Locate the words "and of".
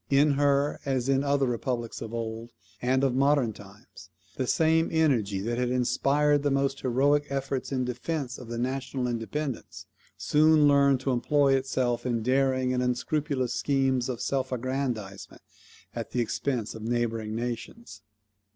2.81-3.13